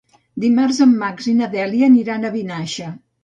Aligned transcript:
Dimarts 0.43 0.79
en 0.85 0.95
Max 1.03 1.27
i 1.33 1.35
na 1.43 1.51
Dèlia 1.55 1.91
aniran 1.91 2.25
a 2.31 2.35
Vinaixa. 2.39 2.89